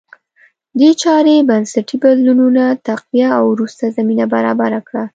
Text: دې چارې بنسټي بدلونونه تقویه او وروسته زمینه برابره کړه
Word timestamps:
دې 0.79 0.89
چارې 1.01 1.47
بنسټي 1.49 1.95
بدلونونه 2.03 2.63
تقویه 2.87 3.29
او 3.39 3.45
وروسته 3.53 3.93
زمینه 3.97 4.25
برابره 4.33 4.79
کړه 4.87 5.03